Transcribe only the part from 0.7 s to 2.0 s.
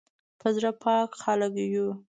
پاک خلک یو